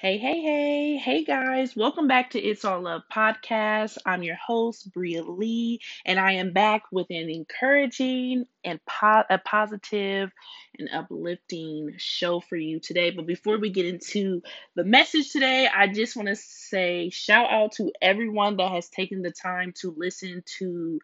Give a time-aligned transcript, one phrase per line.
[0.00, 3.98] Hey, hey, hey, hey guys, welcome back to It's All Love podcast.
[4.06, 9.38] I'm your host, Bria Lee, and I am back with an encouraging and po- a
[9.38, 10.30] positive
[10.78, 13.10] and uplifting show for you today.
[13.10, 14.40] But before we get into
[14.76, 19.22] the message today, I just want to say shout out to everyone that has taken
[19.22, 21.00] the time to listen to,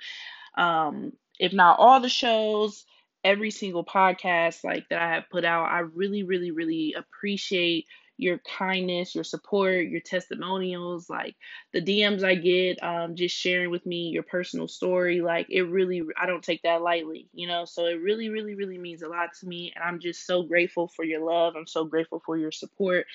[0.57, 2.85] um, if not all the shows,
[3.25, 5.65] every single podcast like that I have put out.
[5.65, 7.87] I really, really, really appreciate
[8.17, 11.35] your kindness, your support, your testimonials, like
[11.73, 15.21] the DMs I get, um, just sharing with me your personal story.
[15.21, 17.65] Like it really, I don't take that lightly, you know.
[17.65, 20.89] So it really, really, really means a lot to me, and I'm just so grateful
[20.89, 21.55] for your love.
[21.57, 23.07] I'm so grateful for your support,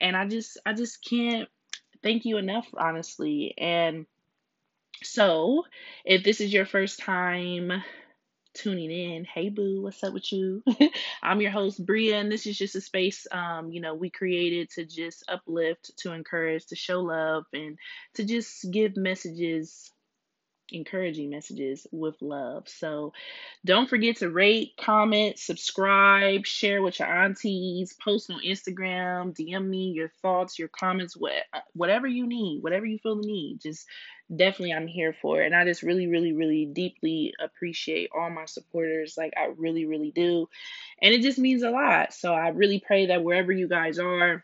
[0.00, 1.48] and I just, I just can't
[2.02, 3.54] thank you enough, honestly.
[3.58, 4.06] And
[5.02, 5.64] so,
[6.04, 7.82] if this is your first time
[8.56, 9.24] tuning in.
[9.26, 10.62] Hey boo, what's up with you?
[11.22, 14.70] I'm your host Bria and this is just a space um you know we created
[14.70, 17.78] to just uplift, to encourage, to show love and
[18.14, 19.92] to just give messages
[20.72, 22.68] encouraging messages with love.
[22.68, 23.12] So
[23.64, 29.90] don't forget to rate, comment, subscribe, share with your aunties, post on Instagram, DM me
[29.90, 31.32] your thoughts, your comments, what
[31.74, 33.60] whatever you need, whatever you feel the need.
[33.60, 33.86] Just
[34.34, 35.46] definitely I'm here for it.
[35.46, 39.14] And I just really, really, really deeply appreciate all my supporters.
[39.16, 40.48] Like I really, really do.
[41.00, 42.12] And it just means a lot.
[42.12, 44.42] So I really pray that wherever you guys are,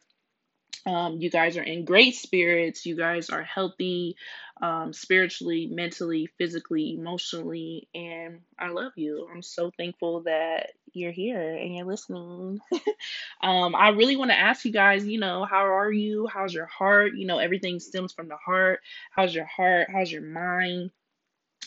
[0.85, 2.87] um, you guys are in great spirits.
[2.87, 4.17] You guys are healthy
[4.63, 7.89] um, spiritually, mentally, physically, emotionally.
[7.97, 9.29] And I love you.
[9.31, 12.61] I'm so thankful that you're here and you're listening.
[13.43, 16.29] um, I really want to ask you guys, you know, how are you?
[16.33, 17.15] How's your heart?
[17.17, 18.81] You know, everything stems from the heart.
[19.11, 19.89] How's your heart?
[19.93, 20.93] How's your mind?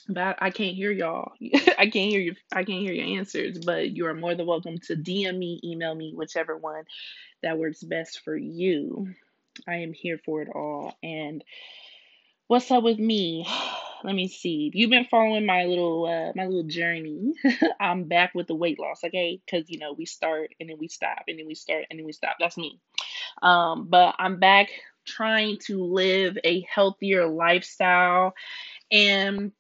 [0.07, 1.33] But I can't hear y'all.
[1.77, 2.35] I can't hear you.
[2.53, 3.59] I can't hear your answers.
[3.59, 6.85] But you are more than welcome to DM me, email me, whichever one
[7.43, 9.13] that works best for you.
[9.67, 10.93] I am here for it all.
[11.03, 11.43] And
[12.47, 13.47] what's up with me?
[14.03, 14.69] Let me see.
[14.73, 17.33] You've been following my little uh, my little journey.
[17.79, 19.41] I'm back with the weight loss, okay?
[19.43, 22.05] Because you know we start and then we stop and then we start and then
[22.05, 22.35] we stop.
[22.39, 22.79] That's me.
[23.41, 24.69] Um, but I'm back
[25.05, 28.33] trying to live a healthier lifestyle
[28.91, 29.51] and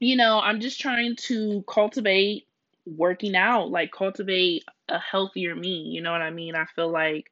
[0.00, 2.46] you know, I'm just trying to cultivate
[2.86, 5.82] working out, like cultivate a healthier me.
[5.82, 6.54] You know what I mean?
[6.54, 7.30] I feel like,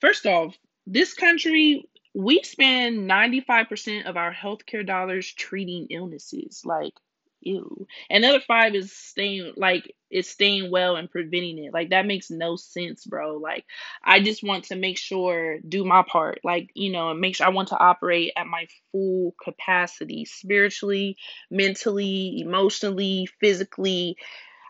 [0.00, 0.56] first off,
[0.86, 1.86] this country,
[2.18, 6.62] we spend 95% of our healthcare dollars treating illnesses.
[6.64, 6.94] Like,
[7.40, 7.86] ew.
[8.10, 11.72] Another five is staying like it's staying well and preventing it.
[11.72, 13.36] Like that makes no sense, bro.
[13.36, 13.64] Like
[14.02, 16.40] I just want to make sure do my part.
[16.42, 21.16] Like, you know, make sure I want to operate at my full capacity spiritually,
[21.52, 24.16] mentally, emotionally, physically.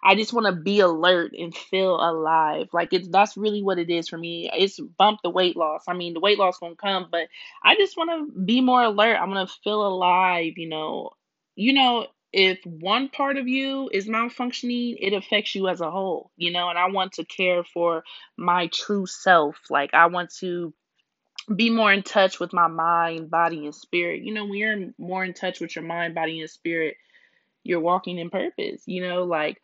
[0.03, 2.69] I just want to be alert and feel alive.
[2.73, 4.51] Like it's that's really what it is for me.
[4.53, 5.85] It's bump the weight loss.
[5.89, 7.29] I mean, the weight loss gonna come, but
[7.63, 9.17] I just want to be more alert.
[9.17, 10.55] I want to feel alive.
[10.57, 11.11] You know,
[11.57, 16.31] you know, if one part of you is malfunctioning, it affects you as a whole,
[16.37, 18.05] you know, and I want to care for
[18.37, 19.57] my true self.
[19.71, 20.75] Like, I want to
[21.55, 24.23] be more in touch with my mind, body, and spirit.
[24.23, 26.97] You know, when you're more in touch with your mind, body, and spirit,
[27.65, 28.83] you're walking in purpose.
[28.87, 29.63] You know, like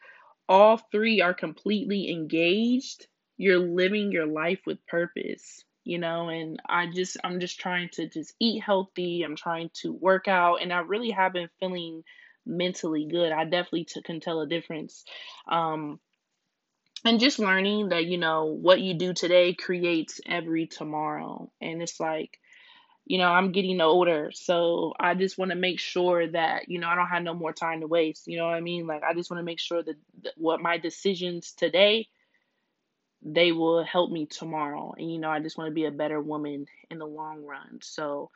[0.48, 3.06] all three are completely engaged.
[3.36, 8.08] You're living your life with purpose you know and i just i'm just trying to
[8.08, 12.02] just eat healthy i'm trying to work out and i really have been feeling
[12.46, 13.32] mentally good.
[13.32, 15.04] I definitely t- can tell a difference.
[15.48, 16.00] Um,
[17.04, 21.50] and just learning that, you know, what you do today creates every tomorrow.
[21.60, 22.38] And it's like,
[23.06, 26.88] you know, I'm getting older, so I just want to make sure that, you know,
[26.88, 28.26] I don't have no more time to waste.
[28.26, 28.86] You know what I mean?
[28.86, 32.08] Like, I just want to make sure that, that what my decisions today,
[33.20, 34.94] they will help me tomorrow.
[34.96, 37.80] And, you know, I just want to be a better woman in the long run.
[37.82, 38.30] So,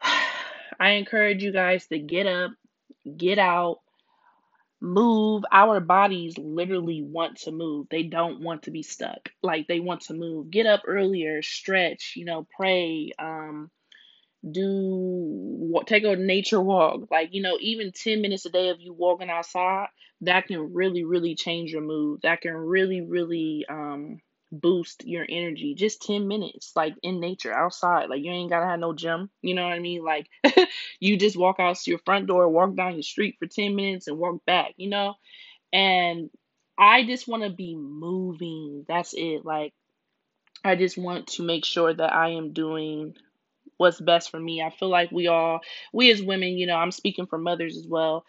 [0.02, 2.52] I encourage you guys to get up,
[3.16, 3.80] get out,
[4.80, 5.44] move.
[5.52, 7.88] Our bodies literally want to move.
[7.90, 9.30] They don't want to be stuck.
[9.42, 10.50] Like they want to move.
[10.50, 13.70] Get up earlier, stretch, you know, pray, um
[14.50, 17.08] do take a nature walk.
[17.10, 19.88] Like, you know, even 10 minutes a day of you walking outside,
[20.22, 22.20] that can really really change your mood.
[22.22, 24.20] That can really really um
[24.52, 28.80] boost your energy just 10 minutes like in nature outside like you ain't gotta have
[28.80, 30.02] no gym you know what i mean?
[30.04, 30.26] Like
[31.00, 34.08] you just walk out to your front door walk down your street for 10 minutes
[34.08, 35.14] and walk back you know?
[35.72, 36.30] And
[36.78, 39.72] i just want to be moving that's it like
[40.64, 43.14] i just want to make sure that i am doing
[43.76, 44.60] what's best for me.
[44.62, 45.60] I feel like we all
[45.92, 48.24] we as women you know i'm speaking for mothers as well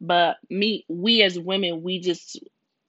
[0.00, 2.40] but me we as women we just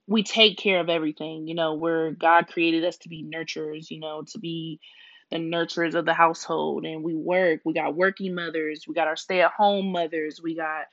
[0.08, 1.48] we take care of everything.
[1.48, 4.80] You know, where God created us to be nurturers, you know, to be
[5.30, 7.62] the nurturers of the household and we work.
[7.66, 10.86] We got working mothers, we got our stay at home mothers, we got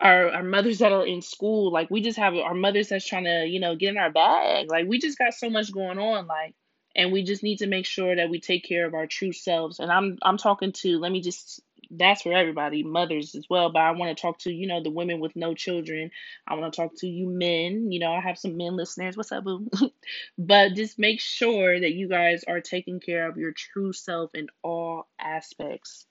[0.00, 1.72] our our mothers that are in school.
[1.72, 4.70] Like we just have our mothers that's trying to, you know, get in our bag.
[4.70, 6.26] Like we just got so much going on.
[6.26, 6.54] Like
[6.96, 9.78] and we just need to make sure that we take care of our true selves.
[9.78, 13.70] And I'm I'm talking to let me just that's for everybody, mothers as well.
[13.70, 16.10] But I want to talk to, you know, the women with no children.
[16.46, 17.90] I want to talk to you men.
[17.92, 19.16] You know, I have some men listeners.
[19.16, 19.68] What's up, boo?
[20.38, 24.48] but just make sure that you guys are taking care of your true self in
[24.62, 26.06] all aspects.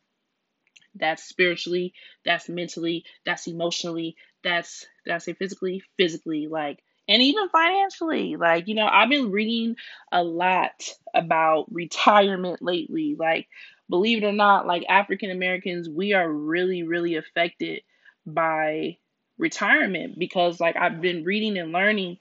[0.95, 1.94] That's spiritually,
[2.25, 8.35] that's mentally, that's emotionally, that's that's say physically, physically, like and even financially.
[8.35, 9.75] Like, you know, I've been reading
[10.12, 13.15] a lot about retirement lately.
[13.18, 13.47] Like,
[13.89, 17.81] believe it or not, like African Americans, we are really, really affected
[18.25, 18.98] by
[19.38, 22.18] retirement because like I've been reading and learning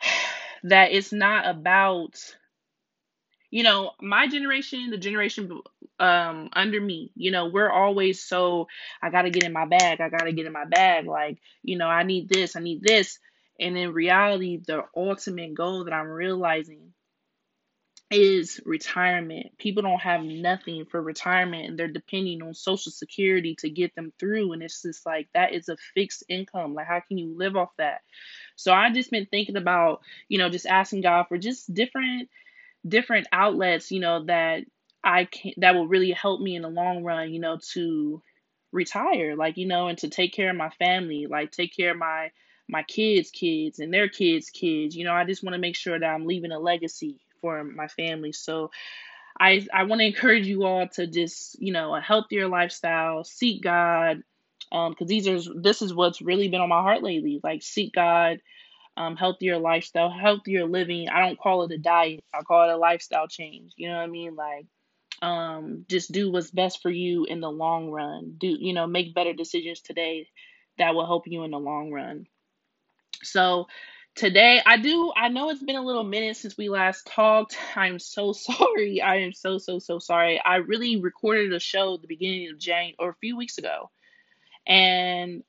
[0.64, 2.18] that it's not about
[3.50, 5.60] you know, my generation, the generation
[6.00, 8.66] um under me, you know, we're always so
[9.02, 10.00] I got to get in my bag.
[10.00, 12.82] I got to get in my bag like, you know, I need this, I need
[12.82, 13.18] this.
[13.60, 16.91] And in reality, the ultimate goal that I'm realizing
[18.12, 19.56] is retirement.
[19.58, 24.12] People don't have nothing for retirement and they're depending on social security to get them
[24.20, 26.74] through and it's just like that is a fixed income.
[26.74, 28.02] Like how can you live off that?
[28.56, 32.28] So I just been thinking about, you know, just asking God for just different
[32.86, 34.64] different outlets, you know, that
[35.04, 38.22] I can that will really help me in the long run, you know, to
[38.72, 41.98] retire, like, you know, and to take care of my family, like take care of
[41.98, 42.30] my
[42.68, 44.96] my kids' kids and their kids' kids.
[44.96, 47.88] You know, I just want to make sure that I'm leaving a legacy for my
[47.88, 48.32] family.
[48.32, 48.70] So
[49.38, 53.62] I I want to encourage you all to just, you know, a healthier lifestyle, seek
[53.62, 54.22] God,
[54.70, 57.40] um, because these are this is what's really been on my heart lately.
[57.42, 58.38] Like seek God,
[58.96, 61.08] um, healthier lifestyle, healthier living.
[61.08, 62.20] I don't call it a diet.
[62.34, 63.72] I call it a lifestyle change.
[63.76, 64.36] You know what I mean?
[64.36, 64.66] Like,
[65.22, 68.34] um, just do what's best for you in the long run.
[68.38, 68.86] Do you know?
[68.86, 70.28] Make better decisions today
[70.78, 72.26] that will help you in the long run.
[73.22, 73.66] So
[74.14, 77.56] today I do I know it's been a little minute since we last talked.
[77.76, 79.00] I'm so sorry.
[79.00, 80.40] I am so so so sorry.
[80.44, 83.90] I really recorded a show at the beginning of January or a few weeks ago.
[84.66, 85.42] And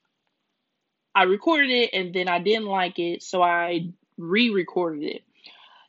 [1.16, 5.24] I recorded it and then I didn't like it, so I re-recorded it.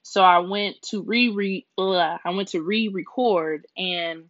[0.02, 4.24] So I went to re I went to re-record and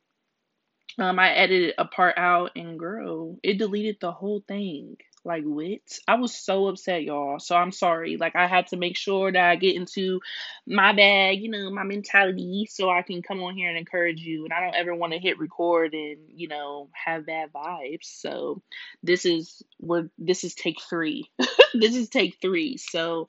[0.98, 4.96] um I edited a part out and girl, it deleted the whole thing.
[5.24, 5.80] Like what?
[6.06, 7.38] I was so upset, y'all.
[7.38, 8.16] So I'm sorry.
[8.18, 10.20] Like I had to make sure that I get into
[10.66, 14.44] my bag, you know, my mentality so I can come on here and encourage you.
[14.44, 18.04] And I don't ever want to hit record and, you know, have bad vibes.
[18.04, 18.62] So
[19.02, 21.30] this is where this is take 3.
[21.74, 22.76] this is take 3.
[22.76, 23.28] So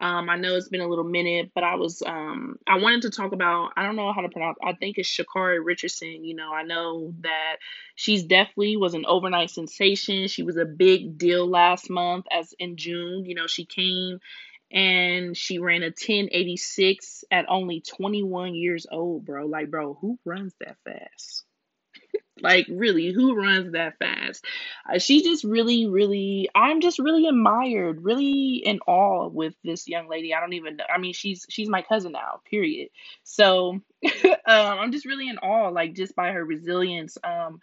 [0.00, 3.10] um, I know it's been a little minute, but I was um, I wanted to
[3.10, 4.58] talk about I don't know how to pronounce.
[4.64, 6.24] I think it's Sha'Carri Richardson.
[6.24, 7.56] You know, I know that
[7.94, 10.26] she's definitely was an overnight sensation.
[10.28, 13.24] She was a big deal last month, as in June.
[13.24, 14.18] You know, she came
[14.70, 19.46] and she ran a 1086 at only 21 years old, bro.
[19.46, 21.44] Like, bro, who runs that fast?
[22.40, 24.44] Like, really, who runs that fast?
[24.92, 30.08] Uh, she just really, really, I'm just really admired, really in awe with this young
[30.08, 30.34] lady.
[30.34, 30.84] I don't even know.
[30.92, 32.88] I mean, she's she's my cousin now, period.
[33.22, 37.60] So, um, I'm just really in awe, like just by her resilience, um,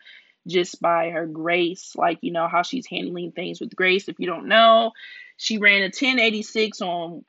[0.48, 4.07] just by her grace, like you know how she's handling things with grace.
[4.07, 4.93] If you don't know,
[5.36, 7.25] she ran a 1086 on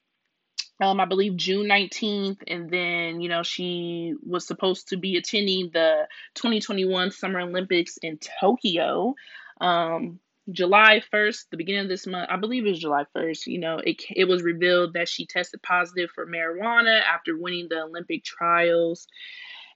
[0.81, 2.39] um, I believe June 19th.
[2.47, 8.19] And then, you know, she was supposed to be attending the 2021 Summer Olympics in
[8.41, 9.15] Tokyo.
[9.61, 10.19] Um,
[10.51, 13.79] July 1st, the beginning of this month, I believe it was July 1st, you know,
[13.79, 19.07] it, it was revealed that she tested positive for marijuana after winning the Olympic trials.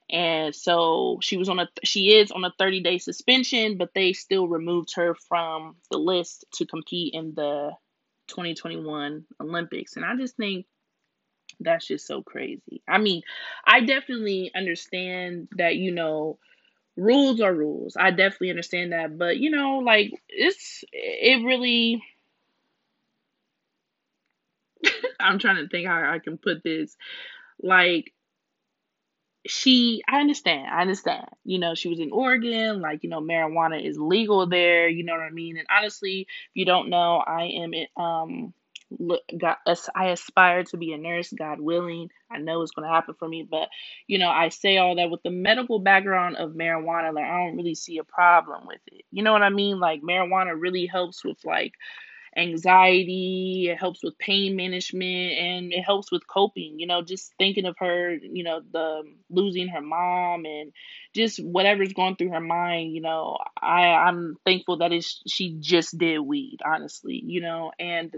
[0.09, 4.13] And so she was on a she is on a 30 day suspension, but they
[4.13, 7.71] still removed her from the list to compete in the
[8.27, 9.95] 2021 Olympics.
[9.95, 10.65] And I just think
[11.59, 12.81] that's just so crazy.
[12.87, 13.23] I mean,
[13.65, 16.37] I definitely understand that, you know,
[16.97, 17.95] rules are rules.
[17.99, 22.03] I definitely understand that, but you know, like it's it really
[25.19, 26.95] I'm trying to think how I can put this.
[27.61, 28.13] Like
[29.47, 30.67] she I understand.
[30.69, 31.27] I understand.
[31.45, 35.13] You know, she was in Oregon, like, you know, marijuana is legal there, you know
[35.13, 35.57] what I mean?
[35.57, 37.71] And honestly, if you don't know, I am
[38.03, 38.53] um
[38.91, 39.57] look God,
[39.95, 42.09] I aspire to be a nurse, God willing.
[42.31, 43.69] I know it's going to happen for me, but
[44.07, 47.57] you know, I say all that with the medical background of marijuana, like I don't
[47.57, 49.05] really see a problem with it.
[49.11, 49.79] You know what I mean?
[49.79, 51.73] Like marijuana really helps with like
[52.35, 56.79] anxiety, it helps with pain management, and it helps with coping.
[56.79, 60.71] You know, just thinking of her, you know, the losing her mom and
[61.15, 62.93] just whatever's going through her mind.
[62.93, 67.21] You know, I I'm thankful that it's, she just did weed, honestly.
[67.25, 68.13] You know, and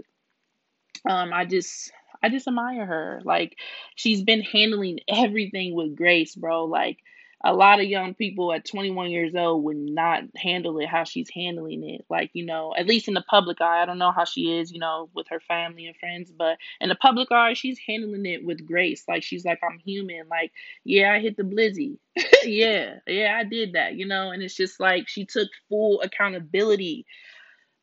[1.08, 1.92] um, I just
[2.22, 3.20] I just admire her.
[3.24, 3.56] Like
[3.94, 6.64] she's been handling everything with grace, bro.
[6.64, 6.98] Like
[7.42, 11.30] a lot of young people at 21 years old would not handle it how she's
[11.34, 12.04] handling it.
[12.10, 14.70] Like, you know, at least in the public eye, I don't know how she is,
[14.70, 18.44] you know, with her family and friends, but in the public eye, she's handling it
[18.44, 19.04] with grace.
[19.08, 20.28] Like, she's like, I'm human.
[20.28, 20.52] Like,
[20.84, 21.96] yeah, I hit the blizzy.
[22.44, 27.06] yeah, yeah, I did that, you know, and it's just like she took full accountability.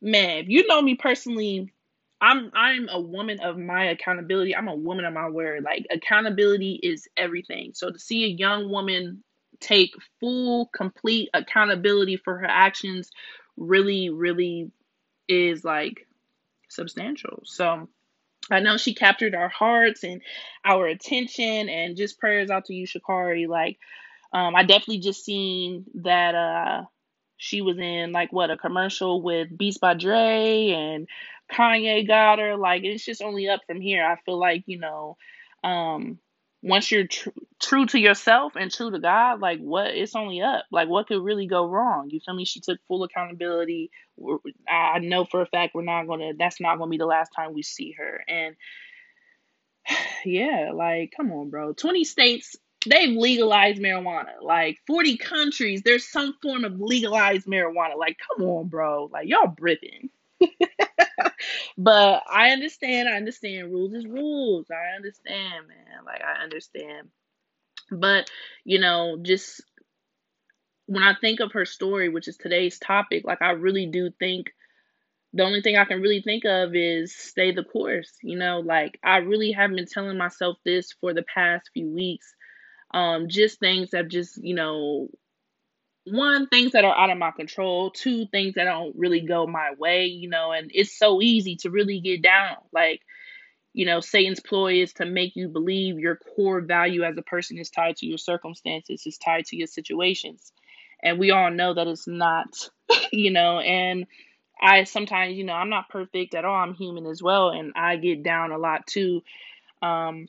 [0.00, 1.72] Man, if you know me personally,
[2.20, 4.54] I'm I'm a woman of my accountability.
[4.56, 5.62] I'm a woman of my word.
[5.62, 7.72] Like accountability is everything.
[7.74, 9.22] So to see a young woman
[9.60, 13.10] take full complete accountability for her actions
[13.56, 14.70] really really
[15.28, 16.06] is like
[16.68, 17.42] substantial.
[17.44, 17.88] So
[18.50, 20.22] I know she captured our hearts and
[20.64, 23.78] our attention and just prayers out to you Sha'Carri like
[24.32, 26.84] um I definitely just seen that uh
[27.36, 31.08] she was in like what a commercial with Beats by Dre and
[31.52, 32.56] Kanye got her.
[32.56, 34.04] Like it's just only up from here.
[34.04, 35.16] I feel like you know,
[35.64, 36.18] um,
[36.62, 40.64] once you're tr- true to yourself and true to God, like what it's only up.
[40.70, 42.10] Like what could really go wrong?
[42.10, 42.44] You feel me?
[42.44, 43.90] She took full accountability.
[44.68, 46.32] I know for a fact we're not gonna.
[46.38, 48.24] That's not gonna be the last time we see her.
[48.28, 48.56] And
[50.24, 51.72] yeah, like come on, bro.
[51.72, 54.42] Twenty states they've legalized marijuana.
[54.42, 57.96] Like 40 countries, there's some form of legalized marijuana.
[57.96, 59.08] Like, come on, bro.
[59.12, 60.10] Like, y'all bripping.
[61.78, 63.08] but I understand.
[63.08, 63.72] I understand.
[63.72, 64.66] Rules is rules.
[64.70, 66.04] I understand, man.
[66.04, 67.08] Like, I understand.
[67.90, 68.30] But,
[68.64, 69.62] you know, just
[70.86, 74.52] when I think of her story, which is today's topic, like, I really do think
[75.34, 78.12] the only thing I can really think of is stay the course.
[78.22, 82.34] You know, like, I really have been telling myself this for the past few weeks
[82.94, 85.08] um, just things that just, you know,
[86.10, 89.72] one, things that are out of my control, two, things that don't really go my
[89.78, 92.56] way, you know, and it's so easy to really get down.
[92.72, 93.00] Like,
[93.72, 97.58] you know, Satan's ploy is to make you believe your core value as a person
[97.58, 100.52] is tied to your circumstances, is tied to your situations.
[101.02, 102.48] And we all know that it's not,
[103.12, 104.06] you know, and
[104.60, 106.56] I sometimes, you know, I'm not perfect at all.
[106.56, 107.50] I'm human as well.
[107.50, 109.22] And I get down a lot too.
[109.80, 110.26] Um,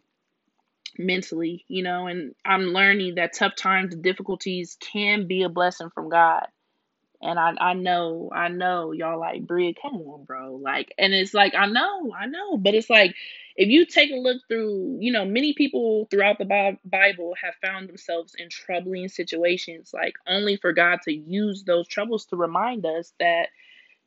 [0.97, 5.89] mentally, you know, and I'm learning that tough times and difficulties can be a blessing
[5.93, 6.47] from God.
[7.21, 10.55] And I, I know, I know y'all like, Bria, come on, bro.
[10.55, 13.13] Like, and it's like, I know, I know, but it's like,
[13.57, 17.89] if you take a look through, you know, many people throughout the Bible have found
[17.89, 23.11] themselves in troubling situations, like, only for God to use those troubles to remind us
[23.19, 23.49] that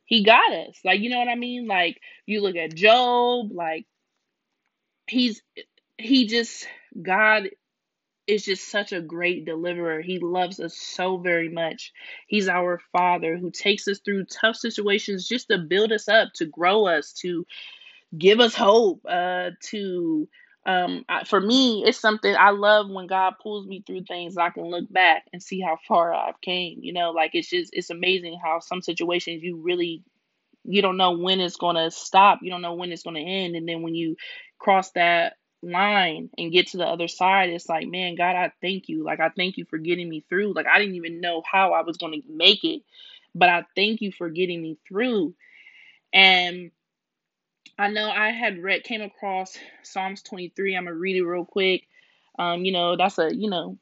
[0.05, 0.79] He got us.
[0.83, 1.67] Like, you know what I mean?
[1.67, 3.85] Like, you look at Job, like,
[5.07, 5.41] he's
[5.97, 6.67] he just
[7.01, 7.49] God
[8.27, 10.01] is just such a great deliverer.
[10.01, 11.91] He loves us so very much.
[12.27, 16.45] He's our father who takes us through tough situations just to build us up, to
[16.45, 17.45] grow us, to
[18.17, 20.27] give us hope, uh to
[20.65, 24.63] um for me it's something I love when God pulls me through things I can
[24.63, 26.79] look back and see how far I've came.
[26.81, 30.03] You know, like it's just it's amazing how some situations you really
[30.63, 32.39] you don't know when it's to stop.
[32.41, 34.15] You don't know when it's to end and then when you
[34.59, 35.33] cross that
[35.63, 39.03] line and get to the other side, it's like, man, God, I thank you.
[39.03, 40.53] Like, I thank you for getting me through.
[40.53, 42.83] Like, I didn't even know how I was going to make it,
[43.33, 45.33] but I thank you for getting me through.
[46.11, 46.71] And
[47.77, 50.75] I know I had read, came across Psalms 23.
[50.75, 51.87] I'm going to read it real quick.
[52.37, 53.77] Um, you know, that's a, you know,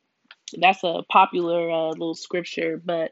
[0.58, 3.12] that's a popular uh, little scripture, but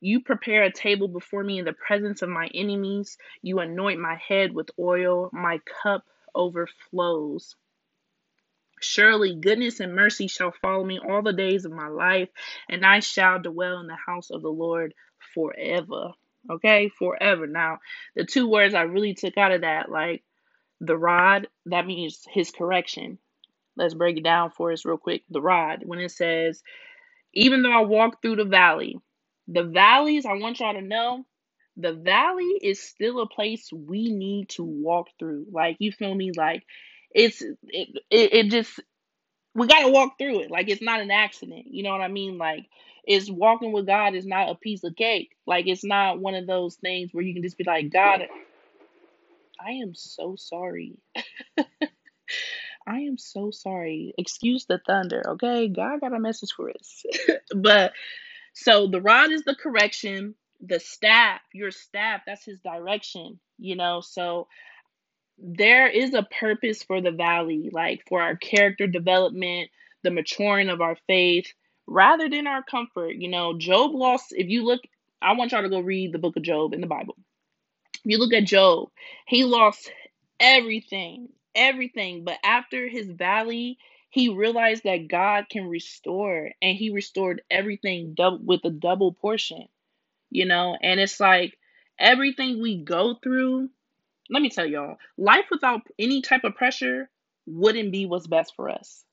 [0.00, 3.16] You prepare a table before me in the presence of my enemies.
[3.42, 5.30] You anoint my head with oil.
[5.32, 7.56] My cup overflows.
[8.80, 12.28] Surely goodness and mercy shall follow me all the days of my life,
[12.68, 14.92] and I shall dwell in the house of the Lord
[15.34, 16.12] forever.
[16.50, 17.46] Okay, forever.
[17.46, 17.78] Now,
[18.14, 20.22] the two words I really took out of that, like
[20.80, 23.18] the rod, that means his correction.
[23.76, 25.22] Let's break it down for us real quick.
[25.30, 26.62] The rod, when it says,
[27.32, 28.98] even though I walk through the valley,
[29.48, 31.24] the valleys, I want y'all to know,
[31.76, 35.46] the valley is still a place we need to walk through.
[35.52, 36.32] Like, you feel me?
[36.36, 36.64] Like,
[37.10, 38.80] it's, it, it, it just,
[39.56, 40.50] we got to walk through it.
[40.50, 41.66] Like it's not an accident.
[41.70, 42.36] You know what I mean?
[42.36, 42.66] Like
[43.04, 45.34] it's walking with God is not a piece of cake.
[45.46, 48.28] Like it's not one of those things where you can just be like, God,
[49.58, 50.98] I am so sorry.
[52.86, 54.14] I am so sorry.
[54.18, 55.68] Excuse the thunder, okay?
[55.68, 57.02] God got a message for us.
[57.54, 57.92] but
[58.58, 64.00] so the rod is the correction, the staff, your staff, that's his direction, you know.
[64.00, 64.48] So
[65.38, 69.68] there is a purpose for the valley, like for our character development,
[70.04, 71.52] the maturing of our faith,
[71.86, 73.16] rather than our comfort.
[73.16, 74.80] You know, Job lost, if you look,
[75.20, 77.14] I want y'all to go read the book of Job in the Bible.
[77.96, 78.88] If you look at Job,
[79.26, 79.92] he lost
[80.40, 82.24] everything, everything.
[82.24, 83.76] But after his valley,
[84.16, 89.68] he realized that God can restore, and he restored everything with a double portion,
[90.30, 91.58] you know, and it's like
[91.98, 93.70] everything we go through
[94.30, 97.10] let me tell y'all, life without any type of pressure
[97.46, 99.04] wouldn't be what's best for us.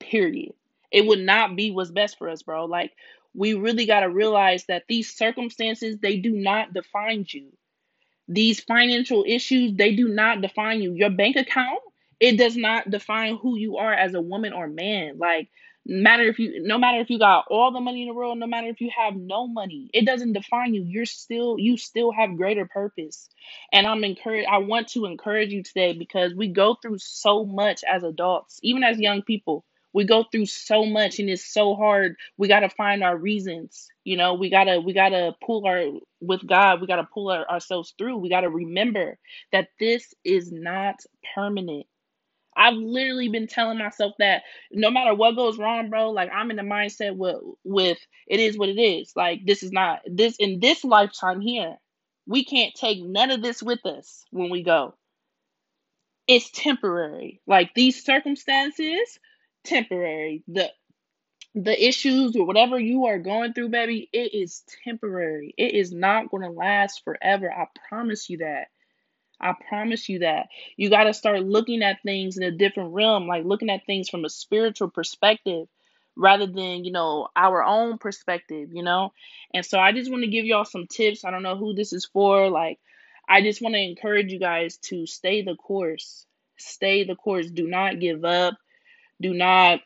[0.00, 0.54] Period.
[0.92, 2.66] It would not be what's best for us, bro.
[2.66, 2.92] Like
[3.34, 7.50] we really got to realize that these circumstances they do not define you
[8.28, 11.80] these financial issues they do not define you your bank account
[12.20, 15.18] it does not define who you are as a woman or man.
[15.18, 15.48] Like
[15.84, 18.46] matter if you no matter if you got all the money in the world no
[18.46, 20.84] matter if you have no money it doesn't define you.
[20.84, 23.28] You're still you still have greater purpose.
[23.72, 27.82] And i'm encouraged i want to encourage you today because we go through so much
[27.84, 29.64] as adults even as young people.
[29.94, 32.16] We go through so much and it's so hard.
[32.38, 34.34] We got to find our reasons you know?
[34.34, 35.84] We got to we got to pull our
[36.20, 38.18] with god we got to pull our, ourselves through.
[38.18, 39.18] We got to remember
[39.52, 40.96] that this is not
[41.34, 41.86] permanent
[42.56, 44.42] i've literally been telling myself that
[44.72, 48.58] no matter what goes wrong bro like i'm in the mindset with with it is
[48.58, 51.76] what it is like this is not this in this lifetime here
[52.26, 54.94] we can't take none of this with us when we go
[56.28, 59.18] it's temporary like these circumstances
[59.64, 60.70] temporary the
[61.54, 65.54] the issues or whatever you are going through, baby, it is temporary.
[65.58, 67.52] It is not going to last forever.
[67.52, 68.68] I promise you that.
[69.42, 70.48] I promise you that.
[70.76, 74.08] You got to start looking at things in a different realm, like looking at things
[74.08, 75.68] from a spiritual perspective
[76.16, 79.12] rather than, you know, our own perspective, you know?
[79.54, 81.24] And so I just want to give y'all some tips.
[81.24, 82.50] I don't know who this is for.
[82.50, 82.78] Like,
[83.28, 86.26] I just want to encourage you guys to stay the course.
[86.58, 87.50] Stay the course.
[87.50, 88.54] Do not give up.
[89.20, 89.80] Do not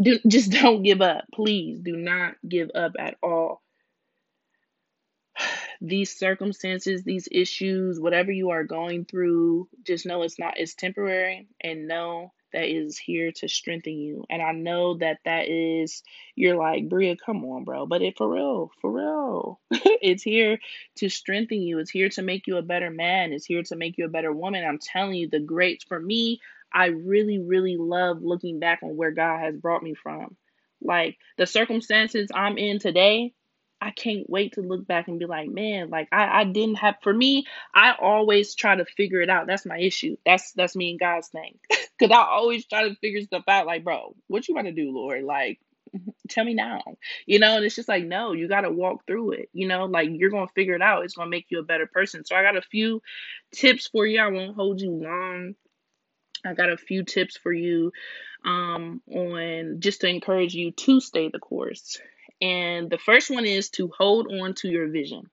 [0.00, 1.24] do just don't give up.
[1.32, 3.62] Please do not give up at all.
[5.80, 11.48] These circumstances, these issues, whatever you are going through, just know it's not it's temporary
[11.60, 14.24] and know that is here to strengthen you.
[14.30, 16.02] And I know that that is
[16.34, 17.86] you're like, Bria, come on, bro.
[17.86, 19.60] But it for real, for real.
[19.70, 20.58] it's here
[20.96, 21.78] to strengthen you.
[21.78, 23.32] It's here to make you a better man.
[23.32, 24.64] It's here to make you a better woman.
[24.64, 26.40] I'm telling you, the greats for me,
[26.72, 30.36] I really, really love looking back on where God has brought me from.
[30.80, 33.32] Like the circumstances I'm in today,
[33.80, 36.96] I can't wait to look back and be like, man, like I, I didn't have
[37.02, 39.46] for me, I always try to figure it out.
[39.46, 40.16] That's my issue.
[40.24, 41.58] That's that's me and God's thing.
[41.98, 44.92] Cause I always try to figure stuff out, like, bro, what you want to do,
[44.92, 45.24] Lord?
[45.24, 45.58] Like,
[46.28, 46.80] tell me now.
[47.26, 49.48] You know, and it's just like, no, you gotta walk through it.
[49.52, 51.04] You know, like you're gonna figure it out.
[51.04, 52.24] It's gonna make you a better person.
[52.24, 53.02] So I got a few
[53.52, 54.20] tips for you.
[54.20, 55.54] I won't hold you long
[56.44, 57.92] I got a few tips for you
[58.44, 62.00] um, on just to encourage you to stay the course.
[62.40, 65.30] And the first one is to hold on to your vision,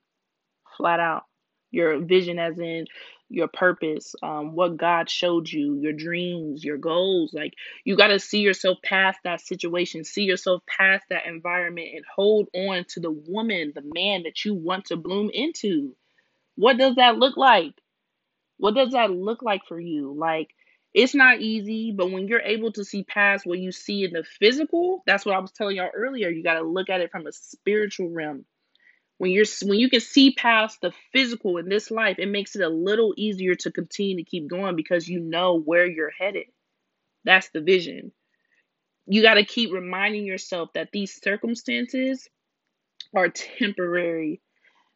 [0.78, 1.24] flat out.
[1.72, 2.88] Your vision, as in
[3.30, 7.34] your purpose, um, what God showed you, your dreams, your goals.
[7.34, 12.06] Like, you got to see yourself past that situation, see yourself past that environment, and
[12.16, 15.96] hold on to the woman, the man that you want to bloom into.
[16.56, 17.74] What does that look like?
[18.58, 20.14] What does that look like for you?
[20.18, 20.55] Like,
[20.96, 24.26] it's not easy, but when you're able to see past what you see in the
[24.26, 26.30] physical, that's what I was telling y'all earlier.
[26.30, 28.46] You got to look at it from a spiritual realm.
[29.20, 32.64] When you're when you can see past the physical in this life, it makes it
[32.64, 36.48] a little easier to continue to keep going because you know where you're headed.
[37.26, 38.14] That's the vision.
[39.08, 42.30] You got to keep reminding yourself that these circumstances
[43.16, 44.42] are temporary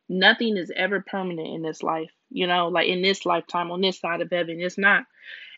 [0.09, 3.99] Nothing is ever permanent in this life, you know, like in this lifetime, on this
[3.99, 4.61] side of heaven.
[4.61, 5.05] It's not.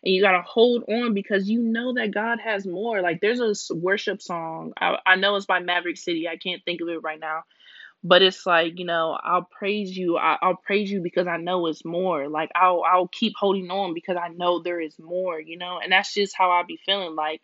[0.04, 3.00] And you got to hold on because you know that God has more.
[3.02, 4.72] Like there's a worship song.
[4.80, 6.28] I, I know it's by Maverick City.
[6.28, 7.42] I can't think of it right now.
[8.04, 10.18] But it's like, you know, I'll praise you.
[10.18, 12.28] I, I'll praise you because I know it's more.
[12.28, 15.78] Like I'll I'll keep holding on because I know there is more, you know?
[15.82, 17.14] And that's just how I be feeling.
[17.14, 17.42] Like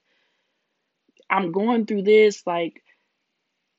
[1.31, 2.83] I'm going through this, like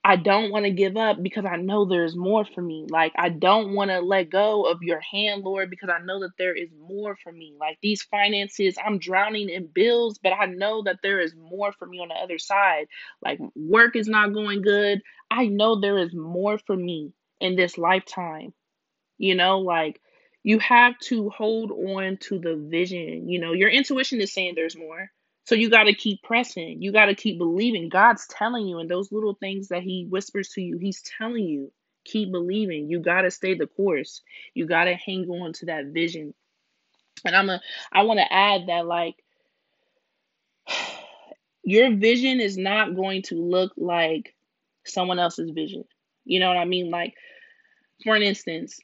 [0.04, 2.88] I don't want to give up because I know there's more for me.
[2.90, 6.38] Like, I don't want to let go of your hand, Lord, because I know that
[6.38, 7.56] there is more for me.
[7.60, 11.86] Like, these finances, I'm drowning in bills, but I know that there is more for
[11.86, 12.88] me on the other side.
[13.22, 15.02] Like, work is not going good.
[15.30, 18.54] I know there is more for me in this lifetime.
[19.18, 20.02] You know, like,
[20.44, 23.30] you have to hold on to the vision.
[23.30, 25.12] You know, your intuition is saying there's more
[25.50, 26.80] so you got to keep pressing.
[26.80, 27.90] You got to keep believing.
[27.90, 31.72] God's telling you, and those little things that He whispers to you, He's telling you,
[32.06, 32.88] keep believing.
[32.88, 34.22] You got to stay the course.
[34.54, 36.36] You got to hang on to that vision.
[37.26, 37.60] And I'm a,
[37.92, 39.16] I want to add that like
[41.64, 44.36] your vision is not going to look like
[44.86, 45.84] someone else's vision.
[46.26, 46.92] You know what I mean?
[46.92, 47.16] Like,
[48.04, 48.80] for an instance,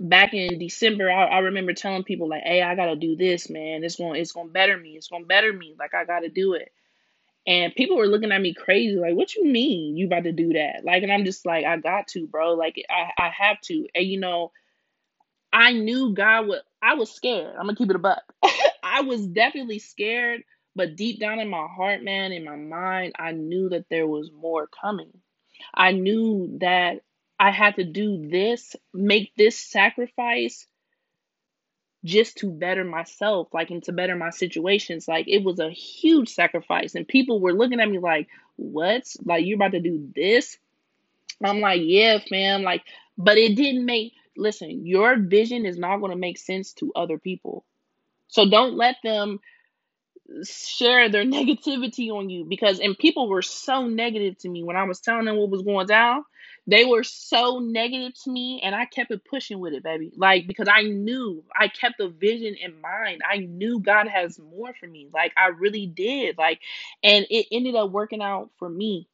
[0.00, 3.84] back in December, I, I remember telling people like, "Hey, I gotta do this, man.
[3.84, 4.96] It's gonna it's to better me.
[4.96, 5.76] It's to better me.
[5.78, 6.72] Like, I gotta do it."
[7.46, 10.54] And people were looking at me crazy, like, "What you mean you about to do
[10.54, 12.54] that?" Like, and I'm just like, "I got to, bro.
[12.54, 14.52] Like, I, I have to." And you know,
[15.52, 16.60] I knew God would.
[16.82, 17.54] I was scared.
[17.56, 18.22] I'm gonna keep it a buck.
[18.82, 20.42] I was definitely scared,
[20.76, 24.30] but deep down in my heart, man, in my mind, I knew that there was
[24.32, 25.12] more coming.
[25.74, 27.02] I knew that
[27.40, 30.66] I had to do this, make this sacrifice
[32.04, 35.08] just to better myself, like and to better my situations.
[35.08, 36.94] Like it was a huge sacrifice.
[36.94, 39.04] And people were looking at me like, what?
[39.24, 40.58] Like you're about to do this?
[41.42, 42.62] I'm like, yeah, fam.
[42.62, 42.82] Like,
[43.16, 47.18] but it didn't make listen, your vision is not going to make sense to other
[47.18, 47.64] people.
[48.28, 49.40] So don't let them
[50.44, 54.84] share their negativity on you because and people were so negative to me when I
[54.84, 56.24] was telling them what was going down.
[56.70, 60.12] They were so negative to me and I kept it pushing with it, baby.
[60.16, 63.22] Like because I knew I kept the vision in mind.
[63.30, 65.08] I knew God has more for me.
[65.14, 66.38] Like I really did.
[66.38, 66.60] Like
[67.04, 69.08] and it ended up working out for me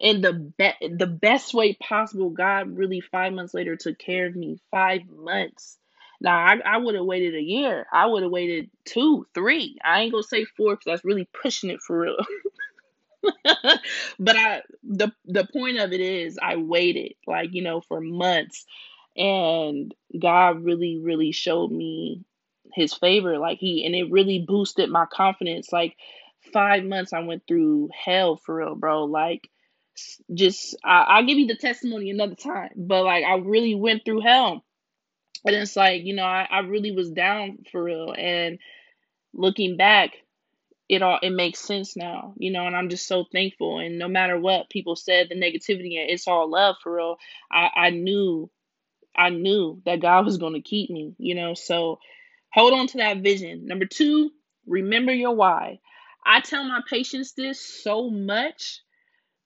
[0.00, 2.30] in the be- the best way possible.
[2.30, 4.58] God really 5 months later took care of me.
[4.70, 5.78] 5 months
[6.20, 7.86] now I, I would have waited a year.
[7.92, 9.78] I would have waited two, three.
[9.84, 12.16] I ain't gonna say four because that's really pushing it for real.
[14.18, 18.64] but I the the point of it is I waited like you know for months,
[19.16, 22.24] and God really really showed me
[22.74, 23.38] His favor.
[23.38, 25.72] Like He and it really boosted my confidence.
[25.72, 25.96] Like
[26.52, 29.04] five months I went through hell for real, bro.
[29.04, 29.48] Like
[30.34, 34.20] just I, I'll give you the testimony another time, but like I really went through
[34.20, 34.64] hell
[35.46, 38.14] and it's like, you know, I, I really was down for real.
[38.16, 38.58] And
[39.32, 40.12] looking back,
[40.88, 43.78] it all it makes sense now, you know, and I'm just so thankful.
[43.78, 47.16] And no matter what people said, the negativity, and it's all love for real.
[47.50, 48.50] I, I knew,
[49.16, 51.54] I knew that God was to keep me, you know.
[51.54, 51.98] So
[52.52, 53.66] hold on to that vision.
[53.66, 54.30] Number two,
[54.66, 55.80] remember your why.
[56.24, 58.80] I tell my patients this so much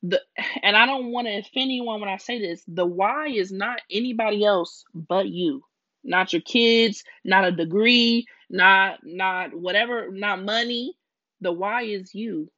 [0.03, 0.21] the
[0.63, 2.63] and I don't want to offend anyone when I say this.
[2.69, 5.63] The why is not anybody else but you
[6.03, 10.95] not your kids, not a degree, not not whatever, not money.
[11.41, 12.51] The why is you.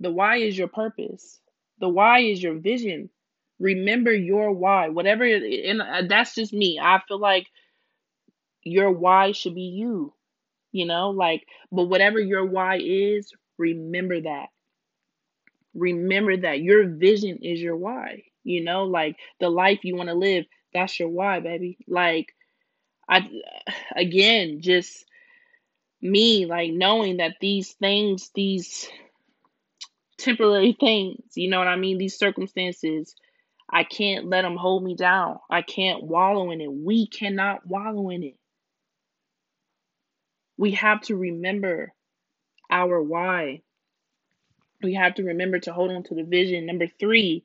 [0.00, 1.40] The why is your purpose.
[1.80, 3.10] The why is your vision.
[3.60, 4.88] Remember your why.
[4.90, 6.78] Whatever and uh, that's just me.
[6.82, 7.48] I feel like
[8.64, 10.14] your why should be you.
[10.72, 14.48] You know, like but whatever your why is, remember that.
[15.74, 18.24] Remember that your vision is your why.
[18.42, 21.78] You know, like the life you want to live, that's your why, baby.
[21.86, 22.34] Like
[23.08, 23.28] I
[23.96, 25.04] again just
[26.02, 28.88] me like knowing that these things, these
[30.18, 33.14] temporary things, you know what I mean, these circumstances,
[33.70, 35.38] I can't let them hold me down.
[35.50, 36.72] I can't wallow in it.
[36.72, 38.36] We cannot wallow in it.
[40.56, 41.92] We have to remember
[42.70, 43.62] our why.
[44.82, 46.66] We have to remember to hold on to the vision.
[46.66, 47.44] Number three,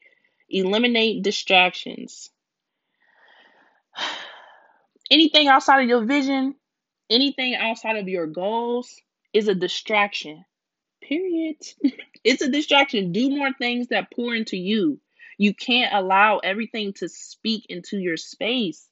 [0.49, 2.29] eliminate distractions
[5.11, 6.55] anything outside of your vision,
[7.09, 8.93] anything outside of your goals
[9.33, 10.45] is a distraction.
[11.01, 11.57] Period.
[12.23, 13.11] it's a distraction.
[13.11, 14.99] Do more things that pour into you.
[15.37, 18.87] You can't allow everything to speak into your space.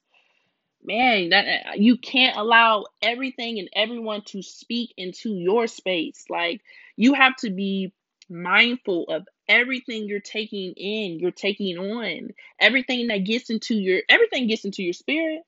[0.82, 6.24] Man, that you can't allow everything and everyone to speak into your space.
[6.28, 6.60] Like
[6.96, 7.94] you have to be
[8.28, 12.30] mindful of everything you're taking in, you're taking on.
[12.60, 15.42] Everything that gets into your everything gets into your spirit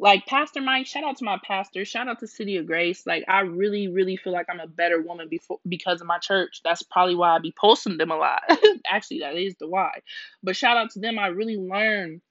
[0.00, 3.06] like Pastor Mike, shout out to my pastor, shout out to City of Grace.
[3.06, 6.62] Like I really, really feel like I'm a better woman before because of my church.
[6.64, 8.42] That's probably why I be posting them a lot.
[8.86, 10.00] Actually, that is the why.
[10.42, 11.18] But shout out to them.
[11.18, 12.22] I really learned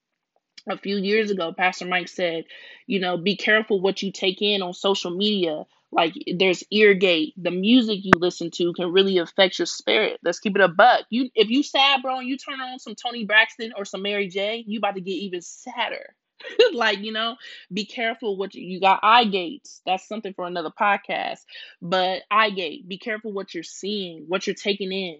[0.67, 1.53] a few years ago.
[1.53, 2.45] Pastor Mike said,
[2.87, 5.65] you know, be careful what you take in on social media.
[5.91, 7.35] Like there's ear gate.
[7.37, 10.19] The music you listen to can really affect your spirit.
[10.23, 11.05] Let's keep it a buck.
[11.11, 14.27] You if you sad, bro, and you turn on some Toni Braxton or some Mary
[14.27, 16.15] J, you about to get even sadder.
[16.73, 17.35] like, you know,
[17.71, 19.81] be careful what you, you got eye gates.
[19.85, 21.39] That's something for another podcast.
[21.81, 25.19] But eye gate, be careful what you're seeing, what you're taking in.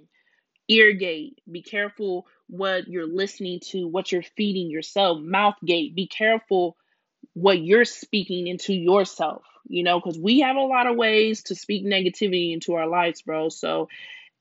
[0.68, 5.20] Ear gate, be careful what you're listening to, what you're feeding yourself.
[5.20, 6.78] Mouth gate, be careful
[7.34, 11.56] what you're speaking into yourself, you know, because we have a lot of ways to
[11.56, 13.50] speak negativity into our lives, bro.
[13.50, 13.90] So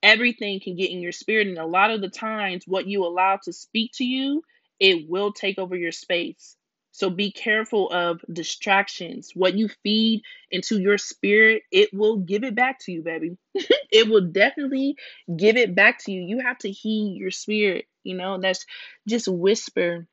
[0.03, 1.47] everything can get in your spirit.
[1.47, 4.43] And a lot of the times, what you allow to speak to you,
[4.79, 6.55] it will take over your space.
[6.99, 9.31] So be careful of distractions.
[9.33, 13.37] What you feed into your spirit, it will give it back to you, baby.
[13.55, 14.97] it will definitely
[15.33, 16.21] give it back to you.
[16.21, 17.85] You have to heed your spirit.
[18.03, 18.65] You know, that's
[19.07, 20.07] just whisper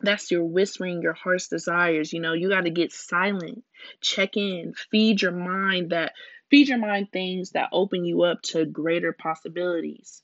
[0.00, 3.64] that's your whispering your heart's desires you know you got to get silent
[4.02, 6.12] check in feed your mind that
[6.50, 10.22] feed your mind things that open you up to greater possibilities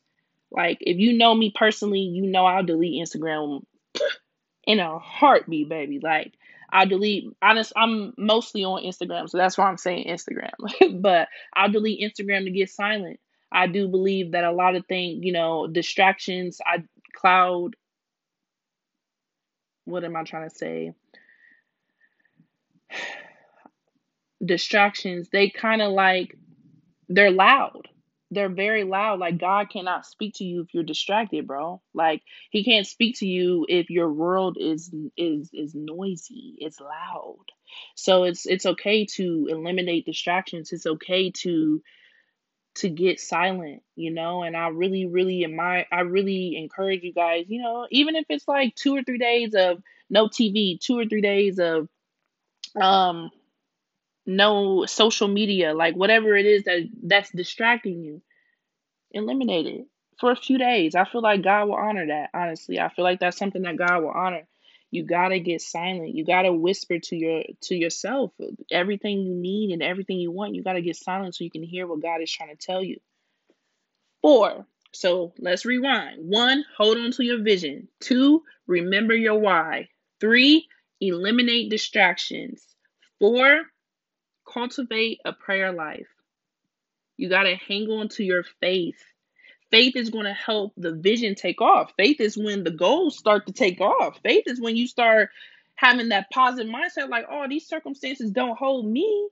[0.50, 3.62] like if you know me personally you know i'll delete instagram
[4.64, 6.32] in a heartbeat baby like
[6.70, 10.50] i'll delete honest i'm mostly on instagram so that's why i'm saying instagram
[11.02, 13.18] but i'll delete instagram to get silent
[13.50, 16.82] i do believe that a lot of things you know distractions i
[17.14, 17.74] cloud
[19.84, 20.94] what am I trying to say?
[24.44, 26.36] Distractions, they kind of like
[27.08, 27.88] they're loud.
[28.32, 29.18] They're very loud.
[29.18, 31.82] Like God cannot speak to you if you're distracted, bro.
[31.92, 37.44] Like he can't speak to you if your world is is is noisy, it's loud.
[37.94, 40.72] So it's it's okay to eliminate distractions.
[40.72, 41.82] It's okay to
[42.76, 47.44] to get silent, you know, and I really, really admire, I really encourage you guys,
[47.48, 51.04] you know, even if it's like two or three days of no TV, two or
[51.04, 51.88] three days of
[52.80, 53.30] um
[54.26, 58.22] no social media, like whatever it is that that's distracting you,
[59.10, 59.86] eliminate it
[60.18, 60.94] for a few days.
[60.94, 62.78] I feel like God will honor that, honestly.
[62.78, 64.46] I feel like that's something that God will honor.
[64.90, 66.14] You gotta get silent.
[66.14, 68.32] You gotta whisper to your to yourself
[68.70, 70.54] everything you need and everything you want.
[70.54, 72.98] You gotta get silent so you can hear what God is trying to tell you.
[74.20, 74.66] Four.
[74.92, 76.18] So let's rewind.
[76.28, 77.88] One, hold on to your vision.
[78.00, 79.88] Two, remember your why.
[80.20, 80.68] Three,
[81.00, 82.66] eliminate distractions.
[83.18, 83.62] Four,
[84.52, 86.08] cultivate a prayer life.
[87.16, 89.02] You got to hang on to your faith.
[89.70, 91.92] Faith is going to help the vision take off.
[91.96, 94.18] Faith is when the goals start to take off.
[94.22, 95.30] Faith is when you start
[95.74, 99.28] having that positive mindset like, oh, these circumstances don't hold me.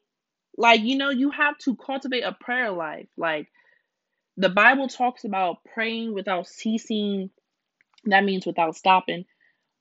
[0.56, 3.08] Like, you know, you have to cultivate a prayer life.
[3.16, 3.48] Like,
[4.36, 7.30] the Bible talks about praying without ceasing.
[8.04, 9.26] That means without stopping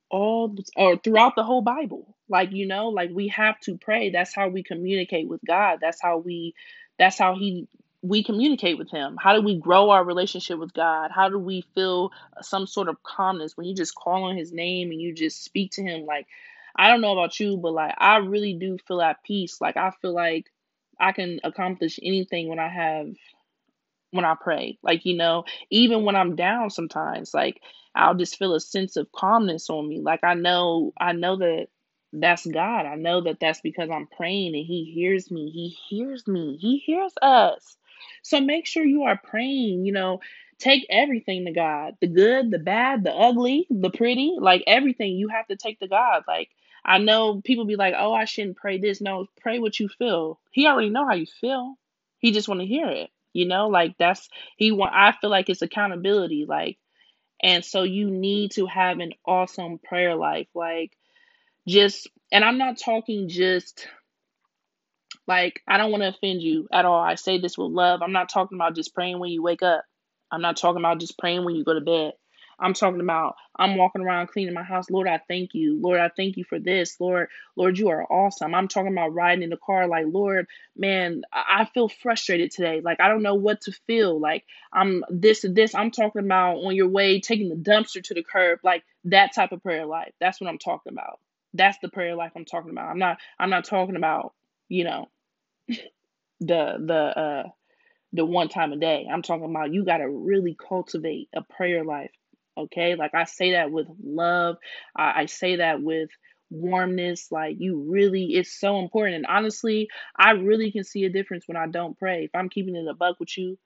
[0.09, 2.15] all or throughout the whole Bible.
[2.27, 4.09] Like, you know, like we have to pray.
[4.11, 5.79] That's how we communicate with God.
[5.81, 6.53] That's how we
[6.97, 7.67] that's how he
[8.01, 9.17] we communicate with him.
[9.21, 11.11] How do we grow our relationship with God?
[11.13, 14.91] How do we feel some sort of calmness when you just call on his name
[14.91, 16.27] and you just speak to him like
[16.75, 19.59] I don't know about you, but like I really do feel at peace.
[19.59, 20.45] Like I feel like
[20.99, 23.07] I can accomplish anything when I have
[24.11, 24.77] when I pray.
[24.81, 27.61] Like, you know, even when I'm down sometimes, like
[27.99, 29.99] I'll just feel a sense of calmness on me.
[29.99, 31.67] Like I know I know that
[32.13, 32.85] that's God.
[32.85, 35.51] I know that that's because I'm praying and he hears me.
[35.51, 36.57] He hears me.
[36.59, 37.77] He hears us.
[38.23, 40.21] So make sure you are praying, you know,
[40.57, 41.95] take everything to God.
[42.01, 45.87] The good, the bad, the ugly, the pretty, like everything you have to take to
[45.87, 46.23] God.
[46.27, 46.49] Like
[46.85, 50.39] I know people be like, "Oh, I shouldn't pray this." No, pray what you feel.
[50.51, 51.75] He already know how you feel.
[52.19, 53.09] He just want to hear it.
[53.33, 56.77] You know, like that's he want I feel like it's accountability like
[57.43, 60.91] and so you need to have an awesome prayer life like
[61.67, 63.87] just and I'm not talking just
[65.27, 66.99] like I don't want to offend you at all.
[67.01, 68.01] I say this with love.
[68.01, 69.83] I'm not talking about just praying when you wake up.
[70.31, 72.13] I'm not talking about just praying when you go to bed.
[72.59, 74.89] I'm talking about I'm walking around cleaning my house.
[74.89, 75.79] Lord, I thank you.
[75.81, 76.99] Lord, I thank you for this.
[76.99, 78.55] Lord, Lord, you are awesome.
[78.55, 82.81] I'm talking about riding in the car like, Lord, man, I feel frustrated today.
[82.83, 84.19] Like I don't know what to feel.
[84.19, 85.75] Like I'm this this.
[85.75, 89.51] I'm talking about on your way taking the dumpster to the curb, like that type
[89.51, 90.13] of prayer life.
[90.19, 91.19] That's what I'm talking about.
[91.53, 92.89] That's the prayer life I'm talking about.
[92.89, 94.33] I'm not I'm not talking about,
[94.69, 95.07] you know,
[95.67, 95.77] the
[96.39, 97.43] the uh
[98.13, 99.07] the one time a day.
[99.11, 102.11] I'm talking about you got to really cultivate a prayer life.
[102.57, 102.95] Okay.
[102.95, 104.57] Like I say that with love.
[104.95, 106.09] I, I say that with
[106.49, 107.31] warmness.
[107.31, 109.15] Like you really, it's so important.
[109.15, 112.25] And honestly, I really can see a difference when I don't pray.
[112.25, 113.57] If I'm keeping it a buck with you,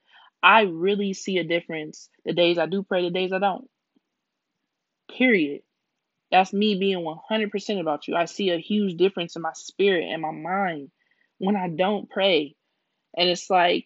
[0.41, 3.69] I really see a difference the days I do pray, the days I don't.
[5.17, 5.61] Period.
[6.31, 8.15] That's me being 100% about you.
[8.15, 10.91] I see a huge difference in my spirit and my mind
[11.37, 12.55] when I don't pray.
[13.15, 13.85] And it's like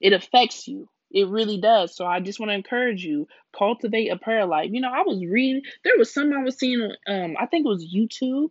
[0.00, 0.88] it affects you.
[1.14, 1.94] It really does.
[1.94, 4.70] So I just want to encourage you, cultivate a prayer life.
[4.72, 7.68] You know, I was reading, there was some I was seeing um, I think it
[7.68, 8.50] was YouTube.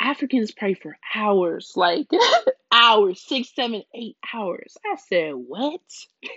[0.00, 2.08] Africans pray for hours, like
[2.72, 4.76] hours, six, seven, eight hours.
[4.84, 5.80] I said, what?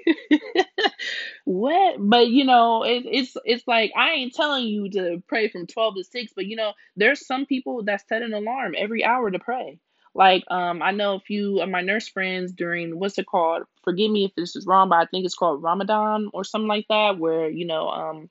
[1.45, 1.95] what?
[1.99, 5.95] But you know, it, it's it's like I ain't telling you to pray from twelve
[5.95, 9.39] to six, but you know, there's some people that set an alarm every hour to
[9.39, 9.79] pray.
[10.13, 13.63] Like, um, I know a few of my nurse friends during what's it called?
[13.87, 16.87] Forgive me if this is wrong, but I think it's called Ramadan or something like
[16.89, 18.29] that, where you know, um,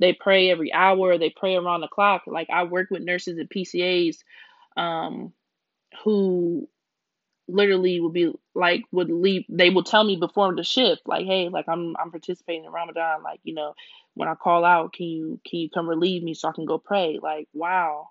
[0.00, 2.22] they pray every hour, they pray around the clock.
[2.26, 4.18] Like I work with nurses and PCAs,
[4.76, 5.32] um,
[6.04, 6.68] who
[7.48, 11.48] literally would be like would leave they would tell me before the shift like hey
[11.48, 13.22] like i'm i'm participating in ramadan.
[13.22, 13.74] Like you know
[14.14, 16.78] when i call out can you can you come relieve me so i can go
[16.78, 17.18] pray?
[17.22, 18.08] Like wow.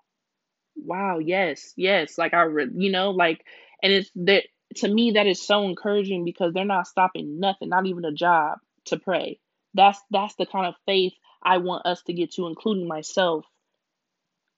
[0.76, 2.18] Wow yes yes.
[2.18, 3.44] Like i re- you know like
[3.82, 4.44] and it's that
[4.76, 8.58] to me that is so encouraging because they're not stopping nothing not even a job
[8.86, 9.40] to pray
[9.74, 13.46] that's that's the kind of faith i want us to get to including myself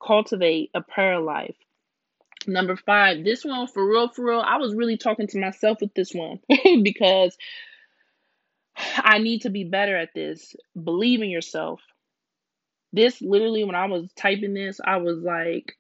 [0.05, 1.57] cultivate a prayer life
[2.47, 4.41] Number five, this one for real, for real.
[4.43, 6.41] I was really talking to myself with this one
[6.85, 7.39] because
[8.97, 10.57] I need to be better at this.
[10.83, 11.81] Believe in yourself.
[12.93, 15.75] This literally, when I was typing this, I was like,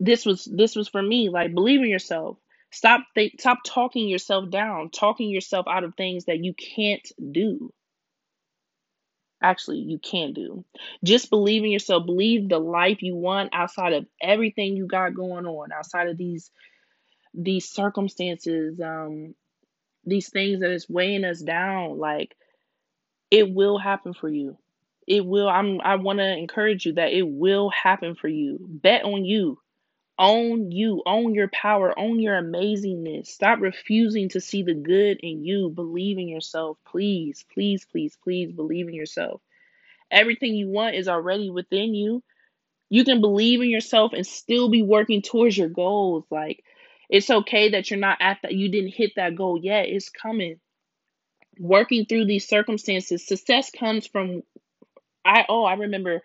[0.00, 1.30] this was this was for me.
[1.30, 2.38] Like, believe in yourself.
[2.72, 7.72] Stop th- stop talking yourself down, talking yourself out of things that you can't do.
[9.42, 10.64] Actually, you can do.
[11.04, 12.06] Just believe in yourself.
[12.06, 16.50] Believe the life you want outside of everything you got going on, outside of these
[17.34, 19.34] these circumstances, um,
[20.04, 22.34] these things that is weighing us down, like
[23.30, 24.58] it will happen for you.
[25.06, 25.48] It will.
[25.48, 25.80] I'm.
[25.82, 28.58] I want to encourage you that it will happen for you.
[28.60, 29.58] Bet on you.
[30.22, 31.02] Own you.
[31.04, 31.98] Own your power.
[31.98, 33.26] Own your amazingness.
[33.26, 35.68] Stop refusing to see the good in you.
[35.68, 36.78] Believe in yourself.
[36.86, 39.42] Please, please, please, please believe in yourself.
[40.12, 42.22] Everything you want is already within you.
[42.88, 46.24] You can believe in yourself and still be working towards your goals.
[46.30, 46.62] Like
[47.10, 49.88] it's okay that you're not at that you didn't hit that goal yet.
[49.88, 50.60] It's coming.
[51.58, 54.42] Working through these circumstances, success comes from
[55.24, 56.22] I oh, I remember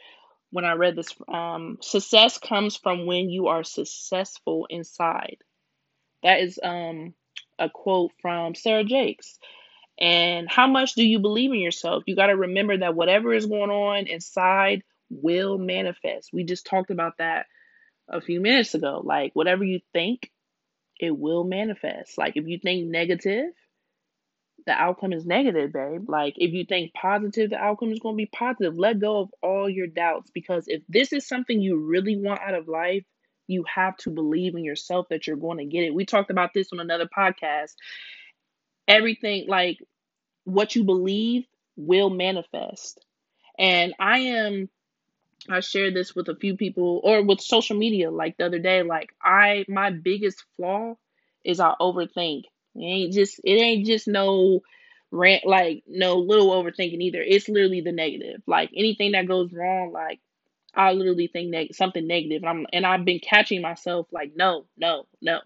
[0.52, 5.38] when I read this um success comes from when you are successful inside.
[6.24, 7.14] That is um
[7.60, 9.40] a quote from Sarah Jakes.
[10.00, 12.04] And how much do you believe in yourself?
[12.06, 16.30] You got to remember that whatever is going on inside will manifest.
[16.32, 17.48] We just talked about that
[18.08, 19.02] a few minutes ago.
[19.04, 20.30] Like, whatever you think,
[21.00, 22.18] it will manifest.
[22.18, 23.54] Like, if you think negative,
[24.68, 26.10] the outcome is negative, babe.
[26.10, 28.78] Like, if you think positive, the outcome is going to be positive.
[28.78, 32.54] Let go of all your doubts because if this is something you really want out
[32.54, 33.04] of life,
[33.48, 35.94] you have to believe in yourself that you're going to get it.
[35.94, 37.74] We talked about this on another podcast.
[38.88, 39.80] Everything, like,
[40.44, 41.46] what you believe
[41.78, 43.04] will manifest.
[43.58, 44.70] And I am
[45.50, 48.84] I shared this with a few people or with social media like the other day
[48.84, 50.96] like I my biggest flaw
[51.46, 52.44] is I overthink.
[52.78, 54.62] It ain't just it ain't just no
[55.12, 57.22] rant like no little overthinking either.
[57.22, 58.42] It's literally the negative.
[58.48, 60.20] Like anything that goes wrong like
[60.76, 64.66] I literally think neg- something negative and I'm and I've been catching myself like no,
[64.78, 65.40] no, no.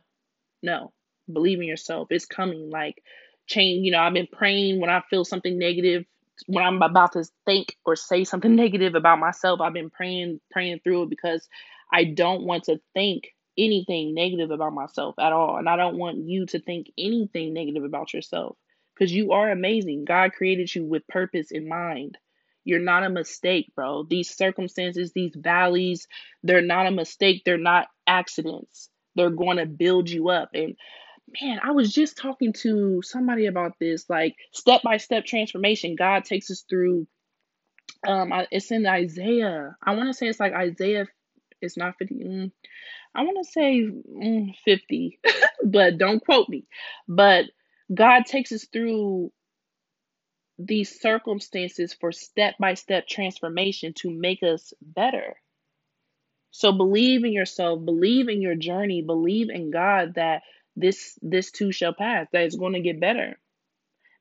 [0.64, 0.92] No.
[1.32, 2.08] Believe in yourself.
[2.12, 2.70] It's coming.
[2.70, 3.02] Like
[3.48, 6.06] change, you know, I've been praying when I feel something negative,
[6.48, 10.80] when I'm about to think or say something negative about myself, I've been praying praying
[10.84, 11.48] through it because
[11.92, 15.58] I don't want to think anything negative about myself at all.
[15.58, 18.58] And I don't want you to think anything negative about yourself
[18.96, 20.06] because you are amazing.
[20.06, 22.18] God created you with purpose in mind.
[22.64, 24.04] You're not a mistake, bro.
[24.04, 26.08] These circumstances, these valleys,
[26.44, 27.42] they're not a mistake.
[27.44, 28.90] They're not accidents.
[29.16, 30.52] They're going to build you up.
[30.54, 30.76] And
[31.42, 35.96] man, I was just talking to somebody about this, like step by step transformation.
[35.96, 37.08] God takes us through.
[38.08, 39.76] Um, it's in Isaiah.
[39.84, 41.06] I want to say it's like Isaiah.
[41.62, 42.16] It's not fifty.
[42.16, 42.52] Mm,
[43.16, 45.20] I want to say mm, fifty,
[45.66, 46.66] but don't quote me.
[47.08, 47.46] But
[47.94, 49.32] God takes us through
[50.58, 55.36] these circumstances for step by step transformation to make us better.
[56.52, 60.44] So believe in yourself, believe in your journey, believe in God that
[60.76, 63.40] this this too shall pass, that it's going to get better.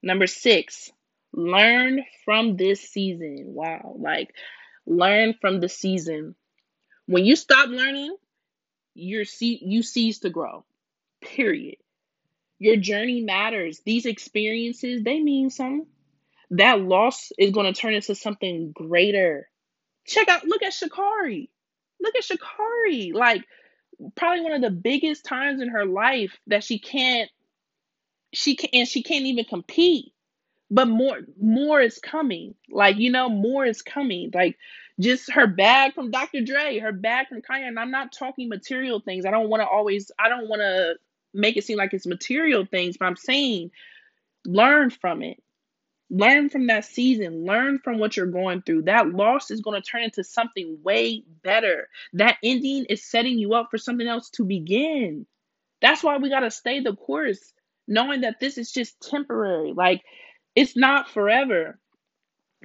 [0.03, 0.91] Number 6,
[1.33, 3.45] learn from this season.
[3.47, 4.35] Wow, like
[4.87, 6.35] learn from the season.
[7.07, 8.17] When you stop learning,
[9.01, 10.65] you're see you cease to grow.
[11.21, 11.77] Period.
[12.59, 13.81] Your journey matters.
[13.85, 15.87] These experiences, they mean something.
[16.51, 19.49] That loss is going to turn into something greater.
[20.07, 21.49] Check out look at Sha'Carri.
[22.01, 23.15] Look at Sha'Carri.
[23.15, 23.45] Like
[24.17, 27.31] probably one of the biggest times in her life that she can't
[28.33, 30.13] she can and she can't even compete
[30.71, 34.57] but more more is coming like you know more is coming like
[35.01, 39.01] just her bag from dr dre her bag from kanye and i'm not talking material
[39.01, 39.27] things.
[39.27, 40.97] I don't want to always i don't want to
[41.35, 43.71] make it seem like it's material things but i'm saying
[44.47, 45.43] learn from it.
[46.13, 47.47] Learn from that season.
[47.47, 48.85] Learn from what you're going through.
[48.85, 51.89] That loss is going to turn into something way better.
[52.15, 55.27] That ending is setting you up for something else to begin.
[55.83, 57.55] That's why we got to stay the course
[57.89, 59.75] knowing that this is just temporary.
[59.75, 60.03] Like
[60.57, 61.80] it's not forever.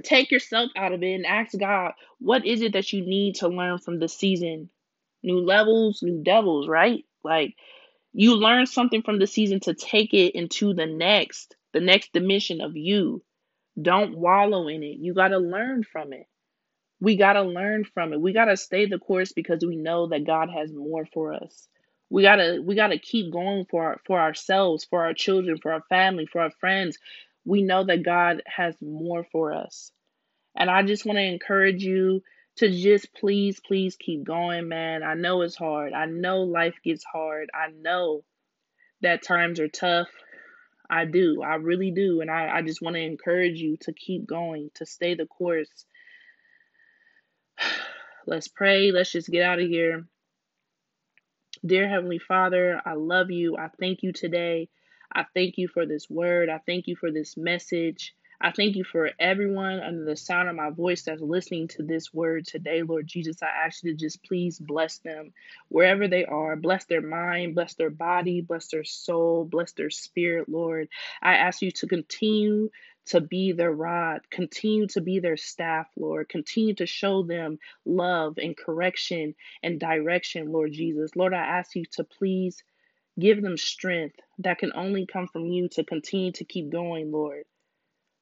[0.03, 3.47] Take yourself out of it and ask God, what is it that you need to
[3.47, 4.69] learn from this season?
[5.23, 7.05] New levels, new devils, right?
[7.23, 7.55] Like
[8.13, 12.61] you learn something from the season to take it into the next, the next dimension
[12.61, 13.23] of you.
[13.81, 14.97] Don't wallow in it.
[14.99, 16.27] You got to learn from it.
[17.01, 18.21] We got to learn from it.
[18.21, 21.67] We got to stay the course because we know that God has more for us.
[22.09, 25.57] We got to we got to keep going for our, for ourselves, for our children,
[25.61, 26.97] for our family, for our friends.
[27.45, 29.91] We know that God has more for us.
[30.55, 32.21] And I just want to encourage you
[32.57, 35.03] to just please please keep going, man.
[35.03, 35.93] I know it's hard.
[35.93, 37.49] I know life gets hard.
[37.53, 38.23] I know
[39.01, 40.07] that times are tough.
[40.89, 41.41] I do.
[41.41, 42.21] I really do.
[42.21, 45.85] And I, I just want to encourage you to keep going, to stay the course.
[48.27, 48.91] Let's pray.
[48.91, 50.05] Let's just get out of here.
[51.65, 53.57] Dear Heavenly Father, I love you.
[53.57, 54.69] I thank you today.
[55.15, 56.49] I thank you for this word.
[56.49, 58.13] I thank you for this message.
[58.41, 62.13] I thank you for everyone under the sound of my voice that's listening to this
[62.13, 63.41] word today, Lord Jesus.
[63.41, 65.31] I ask you to just please bless them
[65.69, 66.57] wherever they are.
[66.57, 70.89] Bless their mind, bless their body, bless their soul, bless their spirit, Lord.
[71.21, 72.69] I ask you to continue
[73.07, 76.27] to be their rod, continue to be their staff, Lord.
[76.27, 81.15] Continue to show them love and correction and direction, Lord Jesus.
[81.15, 82.63] Lord, I ask you to please
[83.19, 87.43] give them strength that can only come from you to continue to keep going, Lord.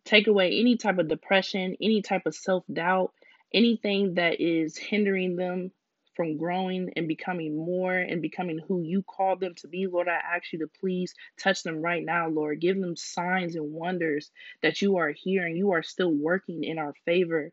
[0.06, 3.14] Take away any type of depression, any type of self doubt,
[3.54, 5.72] anything that is hindering them
[6.16, 9.88] from growing and becoming more and becoming who you called them to be.
[9.88, 12.60] Lord, I ask you to please touch them right now, Lord.
[12.60, 14.32] Give them signs and wonders
[14.62, 17.52] that you are here and you are still working in our favor.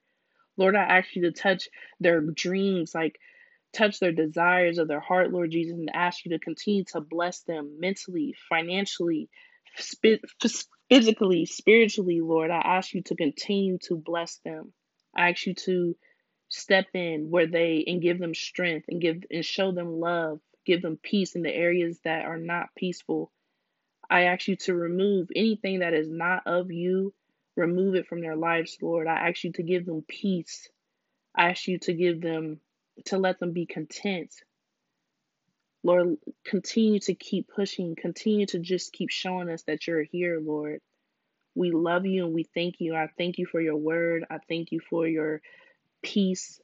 [0.56, 1.68] Lord, I ask you to touch
[2.00, 3.18] their dreams, like
[3.72, 7.42] touch their desires of their heart, Lord Jesus, and ask you to continue to bless
[7.42, 9.28] them mentally, financially,
[10.88, 12.50] physically, spiritually, Lord.
[12.50, 14.72] I ask you to continue to bless them.
[15.16, 15.96] I ask you to
[16.48, 20.82] step in where they and give them strength and give and show them love, give
[20.82, 23.30] them peace in the areas that are not peaceful.
[24.10, 27.14] I ask you to remove anything that is not of you,
[27.56, 29.06] remove it from their lives, Lord.
[29.06, 30.68] I ask you to give them peace.
[31.34, 32.60] I ask you to give them
[33.06, 34.32] to let them be content.
[35.82, 40.80] Lord, continue to keep pushing, continue to just keep showing us that you're here, Lord.
[41.54, 42.94] We love you and we thank you.
[42.94, 44.24] I thank you for your word.
[44.30, 45.40] I thank you for your
[46.02, 46.60] peace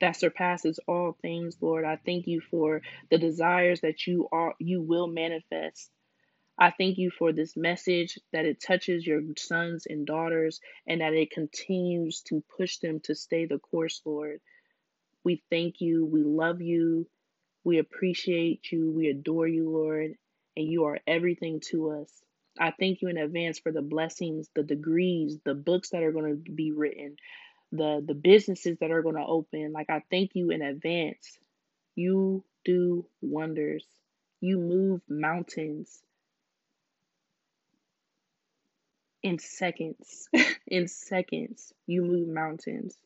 [0.00, 1.84] that surpasses all things, Lord.
[1.84, 5.90] I thank you for the desires that you are you will manifest.
[6.58, 11.14] I thank you for this message that it touches your sons and daughters and that
[11.14, 14.40] it continues to push them to stay the course, Lord.
[15.24, 16.04] We thank you.
[16.04, 17.08] We love you.
[17.64, 18.90] We appreciate you.
[18.90, 20.14] We adore you, Lord.
[20.56, 22.10] And you are everything to us.
[22.58, 26.44] I thank you in advance for the blessings, the degrees, the books that are going
[26.44, 27.16] to be written,
[27.72, 29.72] the the businesses that are going to open.
[29.72, 31.38] Like I thank you in advance.
[31.96, 33.84] You do wonders.
[34.40, 36.02] You move mountains
[39.22, 40.28] in seconds.
[40.66, 42.96] in seconds, you move mountains.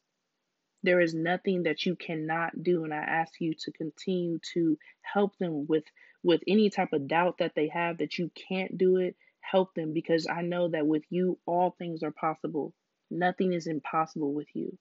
[0.83, 5.37] There is nothing that you cannot do, and I ask you to continue to help
[5.39, 5.85] them with
[6.23, 9.17] with any type of doubt that they have that you can't do it.
[9.41, 12.75] Help them because I know that with you all things are possible.
[13.11, 14.77] Nothing is impossible with you.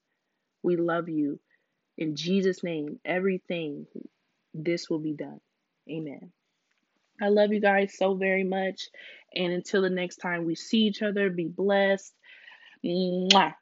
[0.62, 1.40] We love you.
[1.96, 3.86] In Jesus' name, everything
[4.54, 5.40] this will be done.
[5.90, 6.32] Amen.
[7.20, 8.88] I love you guys so very much.
[9.34, 12.12] And until the next time we see each other, be blessed.
[12.84, 13.54] Mwah.